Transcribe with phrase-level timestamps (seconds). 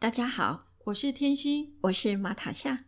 [0.00, 2.86] 大家好，我是天心，我是马塔夏。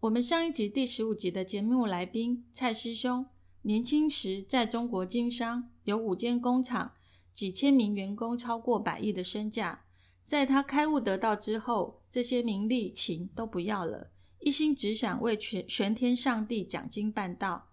[0.00, 3.26] 我们上一集第十五集的节目来宾蔡师兄，
[3.62, 6.94] 年轻时在中国经商，有五间工厂，
[7.32, 9.84] 几千名员工，超过百亿的身价。
[10.24, 14.10] 在他开悟得道之后，这些名利情都不要了。
[14.40, 17.68] 一心只想为全玄天上帝讲经办道，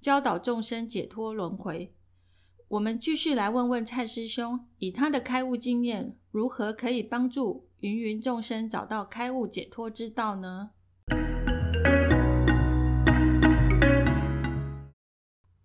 [0.00, 1.92] 教导众生解脱轮回。
[2.68, 10.70] 我们继续来问问蔡师兄，以他的开悟经验，如何可以帮助芸芸众生找到开悟解脱之道呢？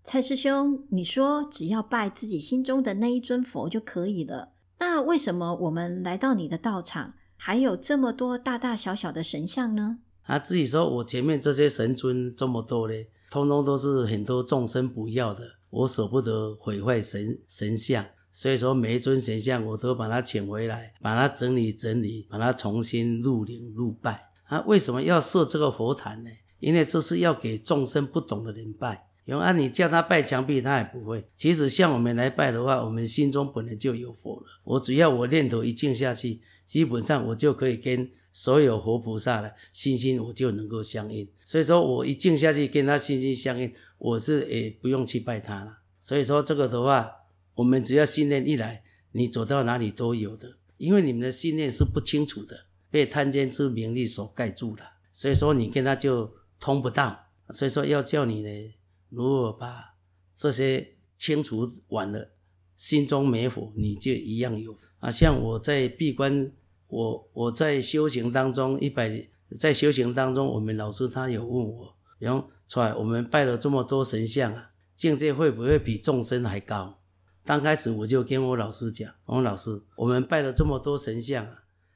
[0.03, 9.99] 蔡师兄，你说只要拜自己心中的那一尊佛就可以了，那为什么我们来到你的道场，还有这么多大大小小的神像呢？
[10.23, 18.03] 啊自己说：“我前面这些神尊这么多嘞，通通都是很多众生不要的，我舍不得毁坏神神像，
[18.38, 24.30] 所以说每一尊神像我都把它请回来，把它整理整理，把它重新入灵入拜。
[24.43, 26.30] 啊，为什么要设这个佛坛呢？
[26.59, 29.08] 因为这是要给众生不懂的人拜。
[29.25, 31.27] 因为啊，你叫他拜墙壁，他也不会。
[31.35, 34.45] 其实像我们来拜的话，我们心中本来就有佛了。
[34.63, 41.27] 我只要我念头一静下去，基本上我就可以跟。”所有活菩萨的心心，我就能够相应。
[41.43, 45.80] 所以说我一静下去跟他心心相应，我是也不用去拜他了。
[45.99, 47.09] 所以说这个的话，
[47.58, 50.58] 我们只要信念一来，你走到哪里都有的。
[50.77, 54.83] 因为你们的信念是不清楚的，被贪嗔痴名利所盖住了。
[55.11, 57.27] 所以说你跟他就通不到。
[57.49, 58.73] 所以说要叫你呢，
[59.09, 59.95] 如果把
[60.36, 62.31] 这些清除完了，
[62.76, 65.11] 心中没火，你就一样有啊。
[65.11, 66.52] 像我在闭关。
[66.89, 69.27] 我我在修行当中一百
[69.60, 77.02] 在修行当中，我们老师他有问我，然后出来我们拜了这么多神像啊，境界会不会比众生还高？
[77.47, 81.47] 刚开始我就跟我老师讲，我老师，我们拜了这么多神像，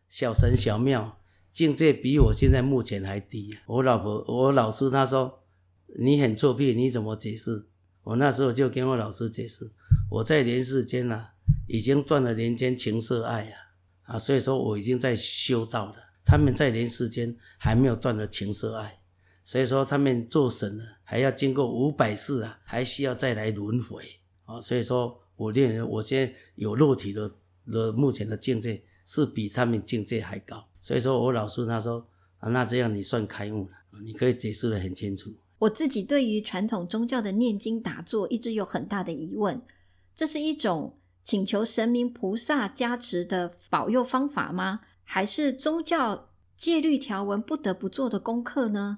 [0.07, 1.19] 小神小庙，
[1.51, 3.57] 境界比我现在目前还低。
[3.65, 5.43] 我老婆我老师他说
[5.99, 7.65] 你很作弊，你怎么解释？
[8.03, 9.73] 我那时候就跟我老师解释，
[10.09, 11.31] 我在人世间呐，
[11.67, 13.57] 已经断了人间情色爱呀。
[14.03, 15.95] 啊，所以说我已经在修道了。
[16.23, 19.01] 他们在人世间还没有断了情色爱，
[19.43, 24.61] 所以说他们做神呢，还要经过五百世啊，还需要再来轮回啊。
[24.61, 27.31] 所以说我认为我现在有肉体的
[27.67, 30.67] 的目前的境界是比他们境界还高。
[30.79, 32.05] 所以说我老师他说
[32.39, 35.33] 啊，那这样你算开悟了，你可以解释的很清楚。
[35.59, 39.61] 我自己对于传统宗教的念经打坐一直有很大的疑问，
[40.15, 40.97] 这是一种。
[41.23, 44.79] 请求神明菩萨加持的保佑方法吗？
[45.03, 48.97] 还是宗教戒律条文不得不做的功课呢？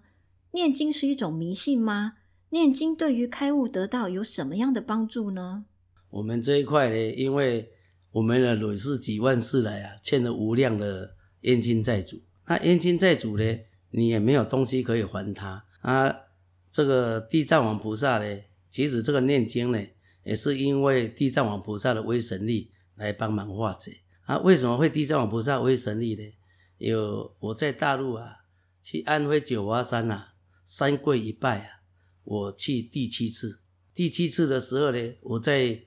[0.52, 2.14] 念经是一种迷信吗？
[2.52, 5.66] 念经对于开悟得道有什么样的帮助呢？
[6.14, 7.72] 我们这一块呢，因为
[8.12, 12.22] 我们的累世几万世来啊，欠了无量的冤亲债主。
[12.46, 13.60] 那冤亲债主呢，
[13.92, 16.16] 你也没有东西可以还他啊。
[16.72, 19.80] 这个地藏王菩萨呢，其实这个念经呢。
[20.24, 24.38] 也是因为地藏王菩萨的威神力来帮忙化解啊？
[24.38, 26.22] 为什么会地藏王菩萨威神力呢？
[26.78, 28.38] 有我在大陆啊，
[28.82, 31.82] 去安徽九华山啊，三跪一拜啊，
[32.24, 33.64] 我去第七次，
[33.94, 35.82] 第七次的时候呢，我在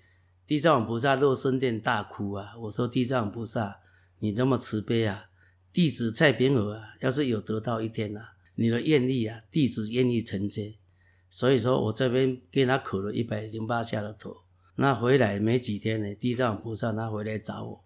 [0.46, 3.80] 地藏王菩萨肉身殿大哭啊，我说地藏王菩萨，
[4.20, 5.28] 你这么慈悲啊，
[5.72, 8.20] 弟子蔡平儿啊，要是有得到一天呐，
[8.54, 10.76] 你的愿力啊，弟子愿意承接。
[11.28, 14.36] 所以说我这边给他磕了一百零八下的头，
[14.76, 17.84] 那回来没几天呢，地藏王菩萨他回来找我，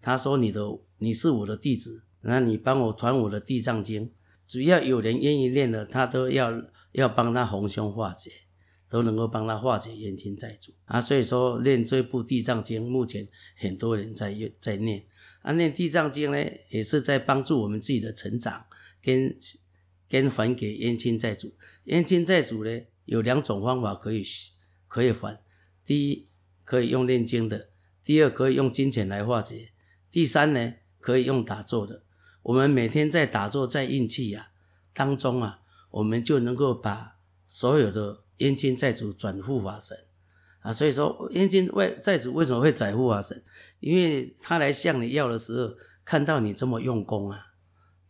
[0.00, 0.62] 他说你的
[0.98, 4.10] 你是我的弟子，那你帮我传我的地藏经，
[4.44, 8.32] 只要有人愿意念了，他都要要帮他红凶化解，
[8.90, 11.00] 都能够帮他化解冤亲债主啊。
[11.00, 13.26] 所以说念这部地藏经，目前
[13.56, 15.06] 很多人在在念
[15.40, 16.36] 啊，念地藏经呢，
[16.68, 18.66] 也是在帮助我们自己的成长，
[19.00, 19.34] 跟
[20.08, 21.54] 跟还给冤亲债主。
[21.84, 24.22] 冤亲债主呢，有两种方法可以
[24.86, 25.40] 可以还。
[25.84, 26.26] 第一，
[26.64, 27.68] 可以用念经的；
[28.04, 29.70] 第二，可以用金钱来化解；
[30.10, 32.02] 第三呢，可以用打坐的。
[32.42, 34.50] 我们每天在打坐、在运气呀
[34.92, 35.60] 当中啊，
[35.90, 39.96] 我们就能够把所有的冤亲债主转护法神
[40.60, 40.72] 啊。
[40.72, 43.42] 所以说，冤亲为债主为什么会转护法神？
[43.78, 47.54] 因为他来向你要的时候，看到你这么用功啊，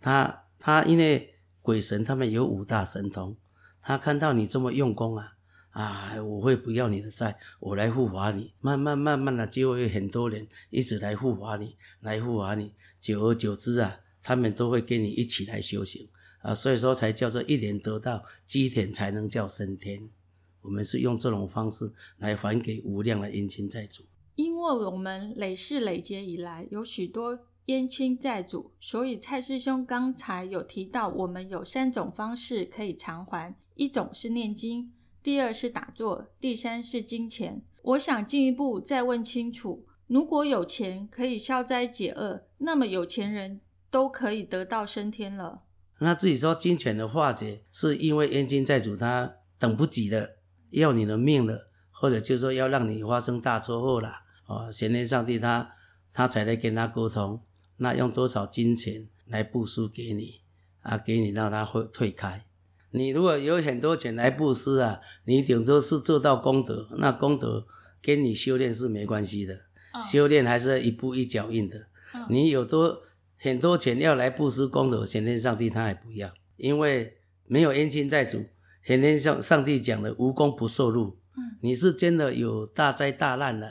[0.01, 3.37] 他他因为鬼神他们有五大神通，
[3.83, 5.37] 他看到你这么用功啊，
[5.71, 16.09] 啊，我会不要你的债，我来护法你，慢慢慢慢的就会很多人一直来护法你，来护法你，久而久之啊，他们都会跟你一起来修行
[16.43, 20.09] 啊，所以说才叫做一年得道，积田才能叫升天。
[20.63, 24.05] 我们是用这种方式来还给无量的冤亲债主。
[24.37, 34.93] 因为我们累世累劫以来有许多冤亲债主，所以蔡师兄刚才有提到，我们有三种方式可以偿还：一种是念经，
[35.23, 37.63] 第二是打坐，第三是金钱。
[37.83, 43.61] 我想进一步再问清楚：如果有钱可以消灾解厄，那么有钱人
[43.91, 45.63] 都可以得到升天了。
[46.01, 50.40] 那自己说金钱的化解，是因为冤亲债主他等不及了。
[50.71, 55.73] 要你的命了，或者就是说要让你发生大车祸了，哦，玄天上帝他
[56.13, 57.43] 他才来跟他沟通，
[57.77, 60.41] 那用多少金钱来布施给你
[60.81, 60.99] 啊？
[60.99, 62.47] 给你让他会退开。
[62.93, 67.67] 你如果有很多钱来布施啊，你顶多是做到功德，那功德
[68.03, 69.61] 跟你修炼是没关系的，
[70.01, 71.87] 修炼还是一步一脚印的。
[72.29, 73.03] 你有多
[73.39, 78.45] 很多钱要来布施功德，玄天上帝他也不要，因为没有冤亲债主。
[78.85, 81.19] 天天上上帝讲的无功不受禄，
[81.61, 83.71] 你是真的有大灾大难了，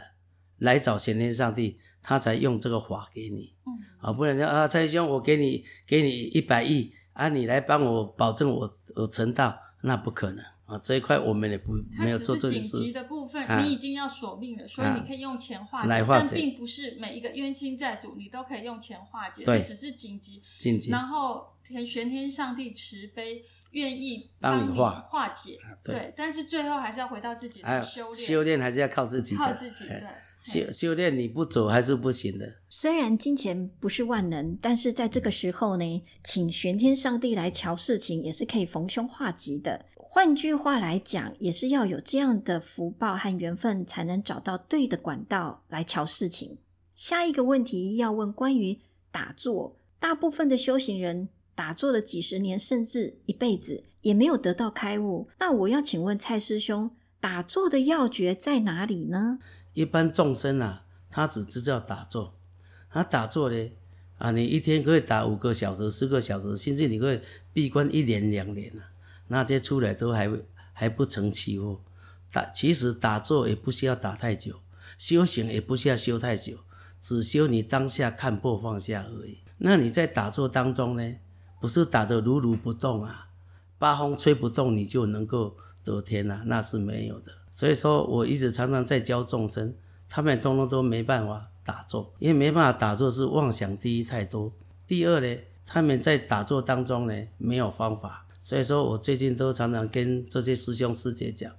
[0.58, 3.54] 来找玄天上帝，他才用这个法给你，
[4.00, 10.44] 啊，不然说啊，蔡兄，我给你给你一百亿啊，你来帮我保证我我成道，那不可能。
[10.66, 12.78] 啊，这一块我们也不没有做这件事。
[12.78, 19.64] 紧急的部分，你已经要索命了，所以你可以用钱化解，但并不是每一个冤亲债主你都可以用钱化解，对。
[19.64, 23.44] 只是紧急，紧急，然后天玄天上帝慈悲。
[23.72, 30.02] 愿意帮你化化解，对，但是最后还是要回到自己的修炼，修炼还是要靠自己，靠自己，对，
[30.42, 32.56] 修修炼你不走还是不行的。
[32.68, 39.86] 虽然金钱不是万能，但是在这个时候呢，请玄天上帝来瞧事情也是可以逢凶化吉的。
[39.96, 46.58] 换句话来讲，也是要有这样的福报和缘分，才能找到对的管道来瞧事情。
[46.96, 48.80] 下一个问题要问关于
[49.12, 51.30] 打坐，大部分的修行人。
[51.60, 55.28] 打坐了几十年，甚至一辈子也没有得到开悟。
[55.40, 56.90] 那我要请问蔡师兄，
[57.20, 59.40] 打坐的要诀在哪里呢？
[59.74, 62.34] 一般众生啊，他只知道打坐。
[62.90, 63.72] 他打坐呢，
[64.20, 67.20] 啊，你一天可以打五个小时、四个小时，甚至你可以
[67.52, 68.92] 闭关一年、两年啊，
[69.28, 70.32] 那些出来都还
[70.72, 71.84] 还不成气候。
[72.32, 74.62] 打其实打坐也不需要打太久，
[74.98, 76.60] 修行也不需要修太久，
[77.02, 79.40] 只修你当下看破放下而已。
[79.58, 81.18] 那你在打坐当中呢？
[81.60, 83.28] 不是打得如如不动啊，
[83.78, 87.34] 八风吹不动你就能够得天啊，那是没有的。
[87.52, 89.76] 所以说我一直常常在教众生，
[90.08, 94.54] 他们通通都没办法打坐，因为没办法打坐是妄想第一太多，
[94.88, 98.26] 第二呢，他们在打坐当中呢没有方法。
[98.40, 101.52] 所以说我最近都常常跟这些师兄师姐讲，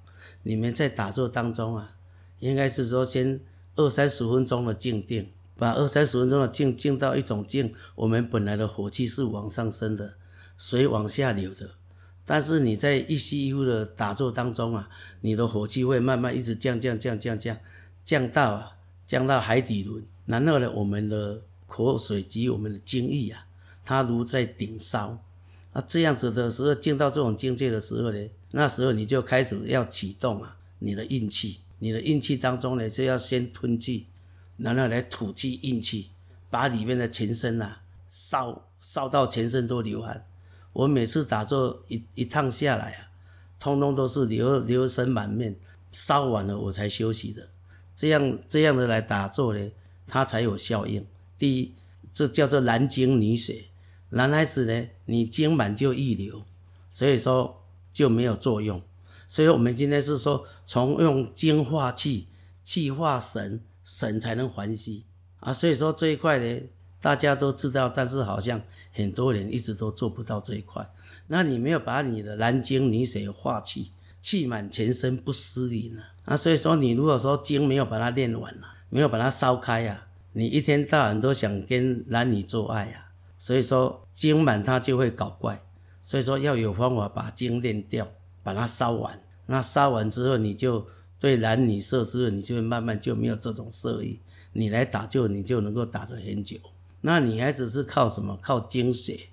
[0.45, 1.93] 你们在打坐当中啊，
[2.39, 3.41] 应该是说先
[3.77, 5.31] 二三十分钟的静定。
[5.61, 10.15] 把二三十分钟的静静到一种静，我们本来的火气是往上升的，
[10.57, 11.73] 水往下流的。
[12.25, 14.89] 但是你在一吸一呼的打坐当中啊，
[15.21, 17.59] 你的火气会慢慢一直降降降降降，
[18.07, 18.73] 降到啊
[19.07, 20.03] 降到海底轮。
[20.25, 23.45] 然后呢，我们的口水及我们的精液啊，
[23.85, 25.23] 它如在顶烧。
[25.75, 34.07] 啊，这样子的时候，进到这种境界的时候呢，那时候你就开始要启动啊，你的运气，你的运气当中呢，就要先吞气。
[34.63, 36.11] 然后来吐气运气，
[36.51, 40.27] 把里面的全身呐烧烧到全身都流汗。
[40.73, 43.11] 我每次打坐一一趟下来啊，
[43.59, 45.57] 通通都是流流神满面，
[45.91, 47.49] 烧完了我才休息的。
[47.97, 49.71] 这样这样的来打坐呢，
[50.07, 51.07] 它才有效应。
[51.39, 51.75] 第一，
[52.13, 53.65] 这叫做男精女血，
[54.11, 56.45] 男孩子呢，你精满就易流，
[56.89, 58.83] 所以说就没有作用。
[59.27, 62.29] 所以我们今天是说，从用精化气，
[62.63, 63.63] 气化神。
[63.83, 65.07] 神才能还息
[65.41, 66.61] 啊，所以说这一块呢，
[67.01, 68.61] 大家都知道，但是好像
[68.93, 70.93] 很多人一直都做不到这一块。
[71.29, 76.13] 那你没有把你的蓝精女水化气，气满全身不失灵啊。
[76.27, 83.07] 啊，所以说你如果说精没有把它练完了，没有把它烧开呀，你一天到晚都想跟男女做爱呀，
[83.39, 85.63] 所以说精满它就会搞怪。
[86.03, 89.23] 所以说要有方法把精练掉，把它烧完。
[89.47, 90.87] 那烧完之后你就。
[91.21, 94.19] 对男女色之后，你就会慢慢就没有这种色欲。
[94.55, 96.57] 你来打就你就能够打得很久。
[97.03, 98.37] 那女孩子是靠什么？
[98.43, 99.29] 靠精血。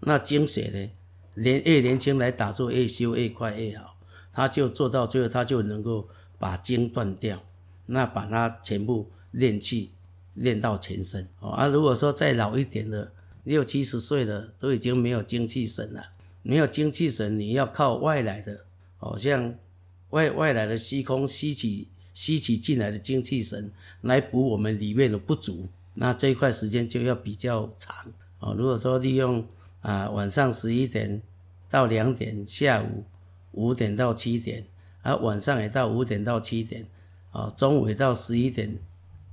[0.00, 0.90] 那精血呢？
[1.34, 3.96] 年越年轻来打坐越修越快越好。
[4.32, 6.08] 他就做到最后，他就能够
[6.38, 7.42] 把精断掉，
[7.86, 9.92] 那把它全部练气
[10.34, 11.28] 练到全身。
[11.40, 13.12] 哦，啊，如果说再老一点的，
[13.44, 16.12] 六七十岁的，都已经没有精气神了。
[16.42, 18.64] 没有精气神，你要靠外来的，
[18.96, 19.54] 好像
[20.12, 25.68] 外外来的虚空吸起吸起进来的精气神来补我们里面的不足。
[25.94, 28.54] 那这一块时间就要比较长哦。
[28.56, 29.46] 如果说利用
[29.80, 31.20] 啊晚上十一点
[31.68, 33.04] 到两点，下午
[33.52, 34.66] 五点到七点，
[35.02, 36.86] 啊晚上也到五点到七点，
[37.30, 38.78] 啊中午也到十一点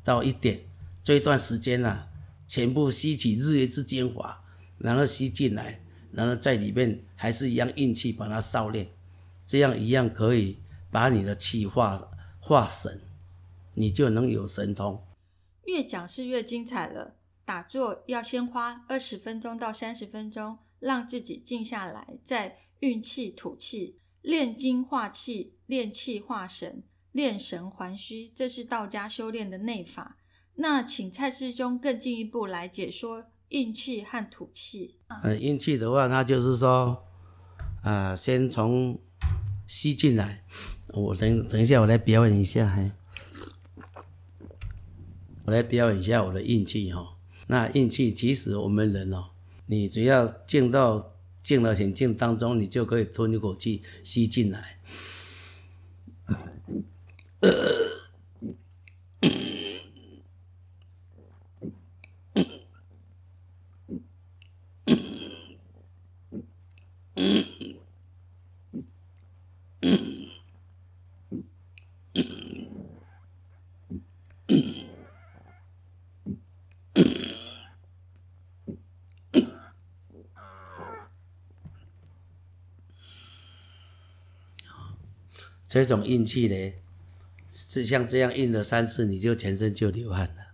[0.03, 0.61] 到一点，
[1.03, 2.07] 这一段时间呐，
[2.47, 4.41] 全部吸取日月之精华，
[4.77, 5.81] 然后吸进来，
[6.11, 8.87] 然后在里面还是一样运气把它烧炼，
[9.45, 10.57] 这样一样可以
[10.91, 11.97] 把你的气化
[12.39, 13.01] 化神，
[13.75, 15.03] 你就能有神通。
[15.65, 17.15] 越讲是越精彩了。
[17.45, 30.17] 打坐要先花二十分钟到三十分钟，让自己静下来，再运气吐气，炼精化气，炼气化神，炼神还虚，这是道家修炼的内法。
[30.55, 34.99] 那请蔡师兄更进一步来解说运气和吐气。
[35.23, 37.03] 嗯，运气的话，它就是说，
[37.81, 38.99] 啊，先从
[39.65, 40.43] 吸进来。
[40.93, 42.91] 我等等一下，我来表演一下，嘿。
[45.45, 47.17] 我来表演一下我的运气哈。
[47.47, 49.31] 那运气其实我们人哦，
[49.65, 54.79] 你只要静到静了很静当中，你就可以吞一口气吸进来。
[85.69, 86.73] 这种运气呢，
[87.47, 90.47] 是像这样运了三次，你就全身就流汗了。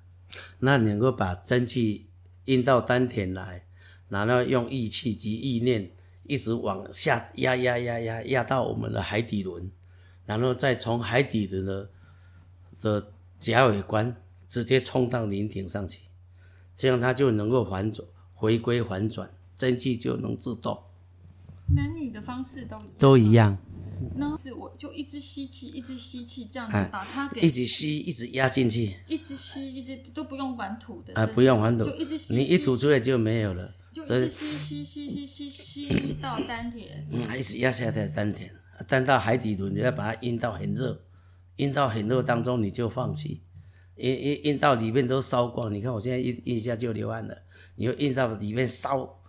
[0.60, 2.10] 那能够把真气
[2.44, 3.66] 运到丹田来，
[4.10, 5.90] 然后用意气及意念
[6.24, 9.72] 一直往下压压压压压到我们的海底轮，
[10.26, 11.90] 然后再从海底轮的
[12.82, 16.02] 的甲尾关直接冲到灵顶上去，
[16.76, 20.84] 这样它就能够反转回归反转，真气就能自动。
[21.74, 23.58] 男女的方式都都一样。
[24.16, 38.50] 那是我就一直吸气，一直吸气，这样子把它给一直吸，一直压进去，一直吸，一直都不用管吐的啊，不用管吐，就一直吸，你一吐出来就没有了，就一直吸吸吸吸吸吸到丹田，嗯，一直压下在丹田，
[38.88, 41.06] 丹到海底轮，你要把它阴到很热，
[41.56, 43.44] 阴到很热当中你就放弃，
[43.96, 47.38] 阴阴阴到里面都烧光，你看我现在一一下就流汗了，
[47.76, 49.22] 你又阴到里面烧，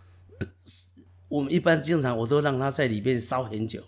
[1.28, 3.82] 我们一般经常我都让它在里面烧很久。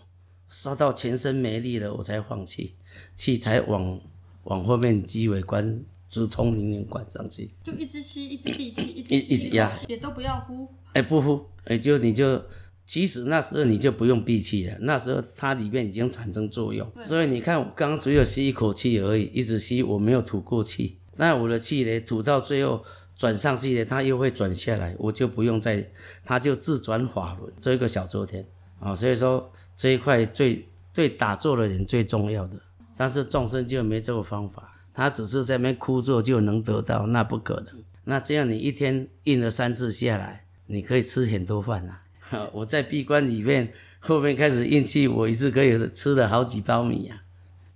[0.49, 2.73] 烧到全身没力了，我才放弃，
[3.15, 4.01] 气才往
[4.43, 7.51] 往后面鸡尾关直冲灵灵管上去。
[7.63, 10.67] 就一直吸，一直闭气，一直一直压，也都不要呼。
[10.93, 12.43] 哎，不呼，哎，就你就，
[12.85, 16.91] 其实那时候你就不用闭气了，那时候它里面已经产生作用。
[16.99, 20.97] 所以你看，我刚刚只有吸一口气而已，一直吸，我没有吐过气。
[21.17, 22.83] 那我的气呢，吐到最后
[23.15, 25.91] 转上去呢，它又会转下来，我就不用再，
[26.23, 28.47] 它就自转法轮，这个小周天
[28.79, 29.51] 啊，所以说。
[29.81, 32.59] 这一块最对打坐的人最重要的，
[32.97, 37.81] 但是众生就没这个方法，他只是在那边枯坐就能得到，那不可能。
[38.03, 41.99] 那这样你一天印了三次下来，你可以吃很多饭呐。
[42.51, 47.23] 我在闭关里面后面开始运气，我一次可以吃了好几包米呀。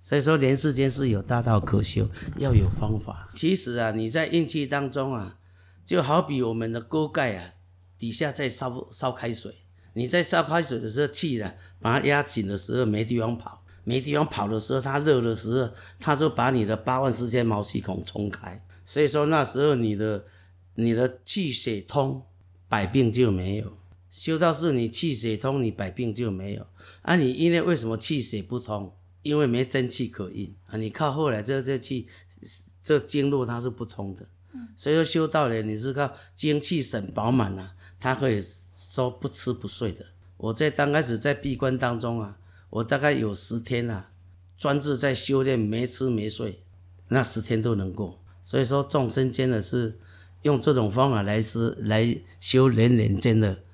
[0.02, 2.06] 所以说，人世间是有大道可修，
[2.36, 3.30] 要有方法。
[3.34, 5.38] 其实啊，你在运气当中啊，
[5.86, 7.48] 就好比我们的锅盖啊，
[7.96, 9.63] 底下在烧烧开水。
[9.94, 15.70] 你在烧开水的时候，气的把它压紧的时候，没地方跑，没地方跑的时候，它热的时候，
[16.00, 18.60] 它就把你的八万四千毛细孔冲开。
[18.84, 20.24] 所以说那时候你的
[20.74, 22.22] 你的气血通，
[22.68, 23.76] 百病就没有。
[24.10, 26.66] 修道士，你气血通，你百病就没有。
[27.02, 28.92] 啊，你因为为什么气血不通？
[29.22, 30.76] 因为没真气可运啊。
[30.76, 32.08] 你靠后来这这气
[32.82, 34.26] 这经络它是不通的。
[34.74, 38.42] 所以说修道人你是靠精气神饱满啊，它可以。
[38.94, 42.38] 说不吃不睡的，我在刚开始在闭关当中啊，
[42.70, 44.12] 我大概有十天啊，
[44.56, 46.62] 专注在修炼，没吃没睡，
[47.08, 48.20] 那十天都能过。
[48.44, 49.98] 所以说众生间的是
[50.42, 53.64] 用这种方法来是来修人人间的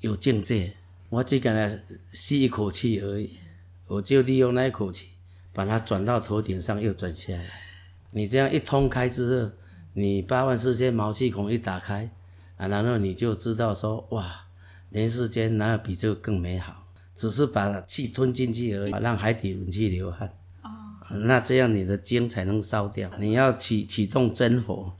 [0.00, 0.76] 有境界。
[1.08, 1.78] 我只跟他
[2.12, 3.38] 吸一口气而已，
[3.86, 5.12] 我就利用那一口气
[5.54, 7.48] 把它转到头顶上，又转下来。
[8.10, 9.52] 你这样一通开之后，
[9.94, 12.10] 你八万四千毛细孔一打开
[12.58, 14.48] 啊，然后你就知道说哇。
[14.90, 16.86] 人世间哪有比这个更美好？
[17.14, 20.28] 只是把气吞进去而已，让海底轮去流汗。
[20.62, 20.70] 哦，
[21.24, 23.10] 那这样你的精才能烧掉。
[23.18, 24.92] 你要启启动真火。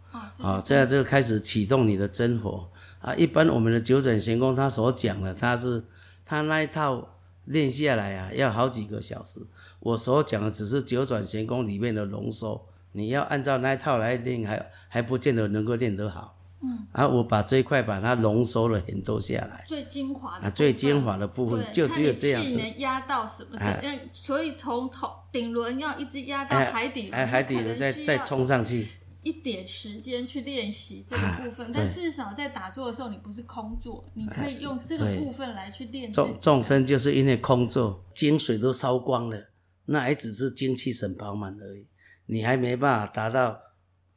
[0.42, 2.70] 哦，这样就开始启动你的真火，
[3.00, 5.84] 啊，一般我们的九转玄功他所讲的，他是
[6.24, 9.40] 他那一套练下来啊，要好几个小时。
[9.80, 16.39] 我所讲的只是九转玄功里面的浓缩，你要按照那一套来练，还还不见得能够练得好。
[16.62, 22.58] 嗯，啊，我把这一块把它浓缩了很多下来，最精华的啊，最精华的部分就只有这样子。
[22.58, 23.58] 能压到什么？
[23.58, 28.86] 嗯，所以从头顶轮要一直压到海底，哎，海底轮再再冲上去。
[29.22, 36.10] 一点时间去练习这个部分，但至少在打坐的时候，你不是空坐，你可以用这个部分来去练。
[36.10, 39.50] 众众生就是因为空坐，精水都烧光了，
[39.84, 41.88] 那还只是精气神饱满而已，
[42.26, 43.58] 你还没办法达到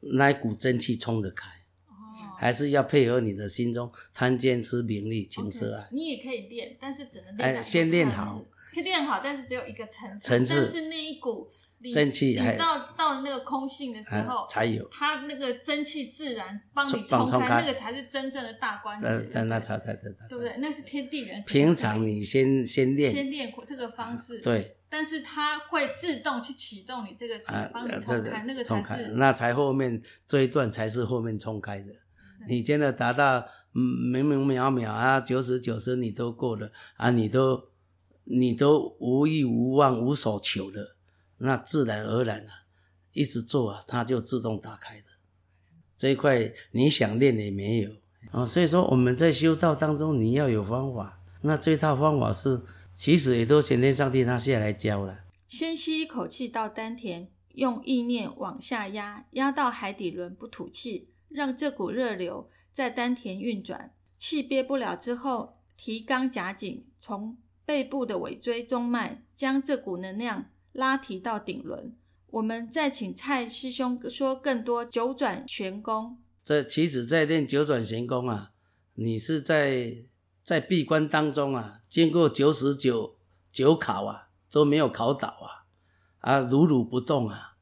[0.00, 1.50] 那一股真气冲得开。
[2.44, 5.88] 哦，还是要配合你的心中贪嗔痴名利情色爱。
[5.90, 11.48] 你也可以练，但是只能练哎先练好，可以练好，但是只有一个层次，但是那一股。
[11.92, 19.06] 真气，你到到了那个空性的时候，才有它那个真气自然帮你冲开，那个才是真正的大关节。
[19.30, 20.50] 在那才才才对不对？
[20.60, 21.42] 那是天地人。
[21.44, 24.38] 平常你先先练，先练这个方式。
[24.40, 24.78] 对。
[24.88, 27.38] 但是它会自动去启动你这个，
[27.70, 29.08] 帮你冲开，那个才是。
[29.16, 31.92] 那才后面这一段才是后面冲开的。
[32.48, 33.82] 你真的达到嗯
[34.12, 37.68] 明明秒秒啊，九十九十你都过了啊，你都
[38.24, 40.96] 你都无欲无望无所求了。
[41.38, 42.64] 那自然而然啊，
[43.12, 45.06] 一直做啊，它就自动打开的。
[45.96, 47.90] 这一块你想练也没有
[48.30, 51.20] 啊，所以说我们在修道当中，你要有方法。
[51.42, 55.20] 那这套方法是，其实也都先天上帝他下来教了。
[55.46, 63.92] 先吸一口气到丹田，用意念往下压，压到海底轮不吐气，让这股热流在丹田运转。
[64.16, 67.36] 气憋不了之后，提肛夹紧，从
[67.66, 70.46] 背部的尾椎中脉将这股能量。
[70.72, 76.18] 拉提到顶轮，我们再请蔡师兄说更多九转玄功。
[76.42, 78.50] 这其实，在练九转玄功啊，
[78.94, 79.98] 你是在
[80.42, 83.14] 在闭关当中啊，经过九十九
[83.52, 85.70] 九考啊，都没有考倒啊，
[86.18, 87.56] 啊，如如不动啊。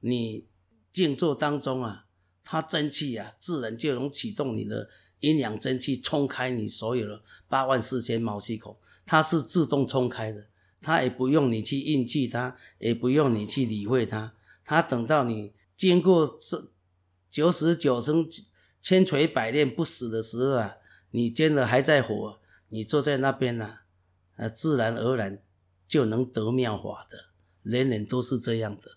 [0.00, 0.48] 你
[0.92, 2.05] 静坐当中啊，
[2.48, 10.46] 它真气啊，自然就能启动你的阴阳真气，冲开你所有的八万四千毛细孔，它是自动冲开的。
[10.80, 16.70] 它也不用你去应气，它也不用你去理会它，它等到你经过这
[17.28, 18.28] 九死九生、
[18.80, 20.76] 千锤百炼不死的时候啊，
[21.10, 23.78] 你真的还在火，你坐在那边呢，
[24.36, 25.42] 呃，自然而然
[25.88, 27.24] 就能得妙法的。
[27.64, 28.95] 人人都是这样的。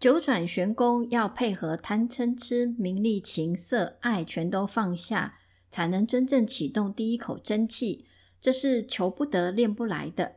[0.00, 5.34] 九转玄功要配合贪嗔痴、名利情色爱全都放下，
[5.70, 8.06] 才能真正启动第一口真气。
[8.40, 10.36] 这是求不得、练不来的。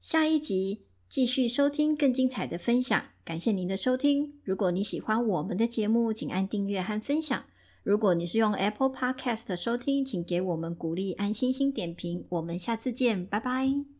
[0.00, 4.32] 下一集继续收听更精彩的分享，感谢您的收听。
[4.42, 7.44] 如果你喜欢我们的节目，请按订阅和分享。
[7.82, 12.24] 如果你是用 Apple Podcast 收听，请给我们鼓励，按星星点评。
[12.30, 13.91] 我们下次见，拜拜。